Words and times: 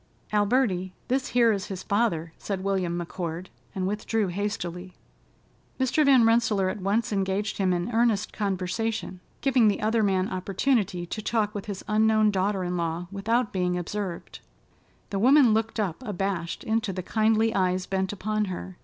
"Alberty, 0.33 0.93
this 1.09 1.27
here 1.27 1.51
is 1.51 1.67
his 1.67 1.83
father," 1.83 2.33
said 2.39 2.63
William 2.63 2.97
McCord 2.99 3.49
and 3.75 3.85
withdrew 3.85 4.29
hastily. 4.29 4.93
Mr. 5.79 6.03
Van 6.03 6.25
Rensselaer 6.25 6.69
at 6.69 6.81
once 6.81 7.13
engaged 7.13 7.59
him 7.59 7.71
in 7.71 7.91
earnest 7.91 8.33
conversation, 8.33 9.19
giving 9.41 9.67
the 9.67 9.79
other 9.79 10.01
man 10.01 10.27
opportunity 10.27 11.05
to 11.05 11.21
talk 11.21 11.53
with 11.53 11.67
his 11.67 11.85
unknown 11.87 12.31
daughter 12.31 12.63
in 12.63 12.77
law 12.77 13.05
without 13.11 13.53
being 13.53 13.77
observed. 13.77 14.39
The 15.11 15.19
woman 15.19 15.53
looked 15.53 15.79
up 15.79 16.01
abashed 16.03 16.63
into 16.63 16.91
the 16.91 17.03
kindly 17.03 17.53
eyes 17.53 17.85
bent 17.85 18.11
upon 18.11 18.45
her. 18.45 18.79